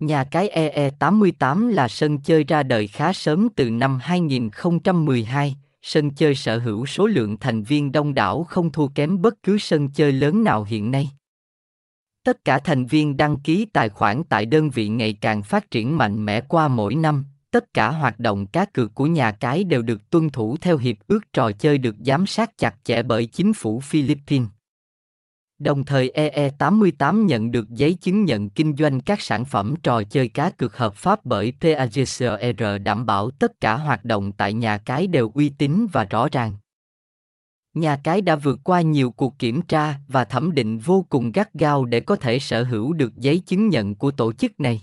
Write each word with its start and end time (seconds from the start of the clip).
Nhà 0.00 0.24
cái 0.24 0.72
EE88 0.74 1.68
là 1.68 1.88
sân 1.88 2.18
chơi 2.18 2.44
ra 2.44 2.62
đời 2.62 2.86
khá 2.86 3.12
sớm 3.12 3.48
từ 3.56 3.70
năm 3.70 3.98
2012, 4.02 5.56
sân 5.82 6.10
chơi 6.10 6.34
sở 6.34 6.58
hữu 6.58 6.86
số 6.86 7.06
lượng 7.06 7.36
thành 7.40 7.62
viên 7.62 7.92
đông 7.92 8.14
đảo 8.14 8.44
không 8.44 8.72
thua 8.72 8.88
kém 8.88 9.22
bất 9.22 9.42
cứ 9.42 9.58
sân 9.58 9.88
chơi 9.88 10.12
lớn 10.12 10.44
nào 10.44 10.64
hiện 10.64 10.90
nay. 10.90 11.10
Tất 12.24 12.44
cả 12.44 12.58
thành 12.58 12.86
viên 12.86 13.16
đăng 13.16 13.40
ký 13.40 13.66
tài 13.72 13.88
khoản 13.88 14.22
tại 14.28 14.46
đơn 14.46 14.70
vị 14.70 14.88
ngày 14.88 15.12
càng 15.20 15.42
phát 15.42 15.70
triển 15.70 15.98
mạnh 15.98 16.24
mẽ 16.24 16.40
qua 16.40 16.68
mỗi 16.68 16.94
năm, 16.94 17.24
tất 17.50 17.74
cả 17.74 17.90
hoạt 17.90 18.20
động 18.20 18.46
cá 18.46 18.64
cược 18.64 18.94
của 18.94 19.06
nhà 19.06 19.30
cái 19.32 19.64
đều 19.64 19.82
được 19.82 20.10
tuân 20.10 20.30
thủ 20.30 20.56
theo 20.60 20.76
hiệp 20.76 20.96
ước 21.06 21.32
trò 21.32 21.52
chơi 21.52 21.78
được 21.78 21.96
giám 22.06 22.26
sát 22.26 22.58
chặt 22.58 22.74
chẽ 22.84 23.02
bởi 23.02 23.26
chính 23.26 23.52
phủ 23.52 23.80
Philippines. 23.80 24.48
Đồng 25.58 25.84
thời 25.84 26.12
EE88 26.14 27.24
nhận 27.24 27.50
được 27.50 27.70
giấy 27.70 27.94
chứng 27.94 28.24
nhận 28.24 28.50
kinh 28.50 28.76
doanh 28.76 29.00
các 29.00 29.20
sản 29.20 29.44
phẩm 29.44 29.74
trò 29.82 30.02
chơi 30.02 30.28
cá 30.28 30.50
cược 30.50 30.76
hợp 30.76 30.94
pháp 30.94 31.24
bởi 31.24 31.52
PAGCOR 31.60 32.82
đảm 32.82 33.06
bảo 33.06 33.30
tất 33.30 33.60
cả 33.60 33.76
hoạt 33.76 34.04
động 34.04 34.32
tại 34.32 34.52
nhà 34.52 34.78
cái 34.78 35.06
đều 35.06 35.30
uy 35.34 35.48
tín 35.48 35.86
và 35.92 36.04
rõ 36.04 36.28
ràng. 36.32 36.56
Nhà 37.74 38.00
cái 38.04 38.20
đã 38.20 38.36
vượt 38.36 38.58
qua 38.64 38.80
nhiều 38.80 39.10
cuộc 39.10 39.38
kiểm 39.38 39.62
tra 39.62 39.94
và 40.08 40.24
thẩm 40.24 40.54
định 40.54 40.78
vô 40.78 41.06
cùng 41.08 41.32
gắt 41.32 41.54
gao 41.54 41.84
để 41.84 42.00
có 42.00 42.16
thể 42.16 42.38
sở 42.38 42.62
hữu 42.62 42.92
được 42.92 43.16
giấy 43.16 43.38
chứng 43.46 43.68
nhận 43.68 43.94
của 43.94 44.10
tổ 44.10 44.32
chức 44.32 44.60
này. 44.60 44.82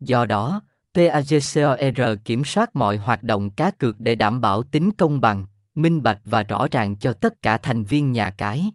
Do 0.00 0.24
đó, 0.24 0.62
PAGCOR 0.94 2.18
kiểm 2.24 2.44
soát 2.44 2.76
mọi 2.76 2.96
hoạt 2.96 3.22
động 3.22 3.50
cá 3.50 3.70
cược 3.70 4.00
để 4.00 4.14
đảm 4.14 4.40
bảo 4.40 4.62
tính 4.62 4.90
công 4.98 5.20
bằng, 5.20 5.46
minh 5.74 6.02
bạch 6.02 6.20
và 6.24 6.42
rõ 6.42 6.66
ràng 6.70 6.96
cho 6.96 7.12
tất 7.12 7.42
cả 7.42 7.58
thành 7.58 7.84
viên 7.84 8.12
nhà 8.12 8.30
cái. 8.30 8.70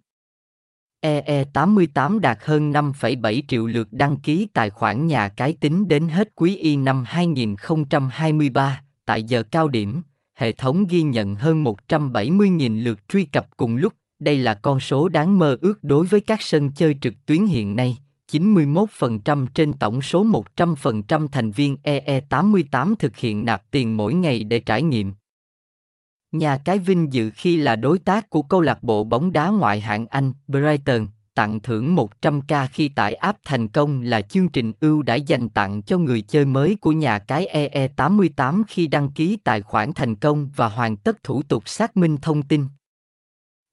EE88 1.04 2.20
đạt 2.20 2.38
hơn 2.42 2.72
5,7 2.72 3.42
triệu 3.48 3.68
lượt 3.68 3.88
đăng 3.92 4.18
ký 4.18 4.48
tài 4.54 4.70
khoản 4.70 5.08
nhà 5.08 5.30
cái 5.30 5.54
tính 5.54 5.88
đến 5.88 6.08
hết 6.08 6.30
quý 6.36 6.58
y 6.58 6.76
năm 6.76 7.04
2023, 7.08 8.82
tại 9.06 9.24
giờ 9.24 9.44
cao 9.44 9.68
điểm, 9.68 10.02
hệ 10.36 10.52
thống 10.52 10.88
ghi 10.88 11.02
nhận 11.02 11.36
hơn 11.36 11.64
170.000 11.64 12.84
lượt 12.84 13.00
truy 13.08 13.26
cập 13.26 13.58
cùng 13.58 13.76
lúc, 13.76 13.94
đây 14.20 14.38
là 14.38 14.54
con 14.54 14.80
số 14.80 15.10
đáng 15.10 15.40
mơ 15.40 15.58
ước 15.62 15.84
đối 15.84 16.06
với 16.06 16.22
các 16.22 16.42
sân 16.42 16.72
chơi 16.72 16.96
trực 17.02 17.14
tuyến 17.26 17.46
hiện 17.46 17.76
nay. 17.76 17.98
91% 18.32 19.48
trên 19.54 19.74
tổng 19.74 20.02
số 20.02 20.26
100% 20.56 21.28
thành 21.28 21.52
viên 21.52 21.78
EE88 21.84 22.96
thực 23.00 23.18
hiện 23.18 23.46
nạp 23.46 23.72
tiền 23.72 23.98
mỗi 23.98 24.14
ngày 24.14 24.44
để 24.44 24.60
trải 24.60 24.84
nghiệm. 24.84 25.14
Nhà 26.34 26.58
cái 26.58 26.80
vinh 26.80 27.14
dự 27.14 27.32
khi 27.36 27.58
là 27.58 27.76
đối 27.76 28.00
tác 28.00 28.30
của 28.30 28.42
câu 28.42 28.62
lạc 28.62 28.84
bộ 28.84 29.04
bóng 29.04 29.32
đá 29.32 29.50
ngoại 29.50 29.80
hạng 29.80 30.08
Anh, 30.08 30.34
Brighton, 30.48 31.08
tặng 31.36 31.60
thưởng 31.60 31.96
100k 31.96 32.68
khi 32.72 32.90
tải 32.90 33.14
app 33.14 33.40
thành 33.46 33.68
công 33.68 34.02
là 34.02 34.22
chương 34.22 34.50
trình 34.50 34.74
ưu 34.80 35.02
đãi 35.02 35.22
dành 35.22 35.50
tặng 35.50 35.82
cho 35.82 35.98
người 35.98 36.22
chơi 36.22 36.46
mới 36.46 36.78
của 36.82 36.92
nhà 36.92 37.20
cái 37.20 37.72
EE88 37.72 38.64
khi 38.68 38.88
đăng 38.88 39.12
ký 39.12 39.38
tài 39.44 39.62
khoản 39.62 39.94
thành 39.94 40.16
công 40.16 40.50
và 40.56 40.68
hoàn 40.68 40.98
tất 40.98 41.24
thủ 41.24 41.44
tục 41.44 41.70
xác 41.70 41.98
minh 41.98 42.18
thông 42.18 42.44
tin. 42.44 42.66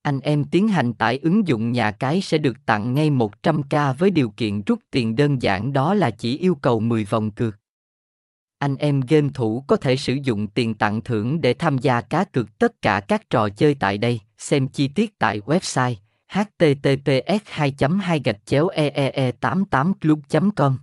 Anh 0.02 0.20
em 0.20 0.44
tiến 0.44 0.68
hành 0.68 0.92
tải 0.92 1.18
ứng 1.18 1.48
dụng 1.48 1.72
nhà 1.72 1.90
cái 1.90 2.20
sẽ 2.20 2.38
được 2.38 2.56
tặng 2.66 2.94
ngay 2.94 3.10
100k 3.10 3.94
với 3.94 4.10
điều 4.10 4.30
kiện 4.30 4.62
rút 4.62 4.78
tiền 4.90 5.16
đơn 5.16 5.42
giản 5.42 5.72
đó 5.72 5.94
là 5.94 6.10
chỉ 6.10 6.38
yêu 6.38 6.54
cầu 6.54 6.80
10 6.80 7.04
vòng 7.04 7.30
cược. 7.30 7.59
Anh 8.60 8.76
em 8.76 9.00
game 9.00 9.28
thủ 9.34 9.64
có 9.66 9.76
thể 9.76 9.96
sử 9.96 10.16
dụng 10.22 10.46
tiền 10.46 10.74
tặng 10.74 11.00
thưởng 11.00 11.40
để 11.40 11.54
tham 11.54 11.78
gia 11.78 12.00
cá 12.00 12.24
cược 12.24 12.58
tất 12.58 12.82
cả 12.82 13.00
các 13.00 13.30
trò 13.30 13.48
chơi 13.48 13.74
tại 13.74 13.98
đây, 13.98 14.20
xem 14.38 14.68
chi 14.68 14.88
tiết 14.88 15.18
tại 15.18 15.40
website 15.40 15.94
https 16.28 17.40
2 17.44 17.74
2 18.02 18.20
eee 18.74 19.32
88 19.32 19.94
club 20.00 20.20
com. 20.56 20.78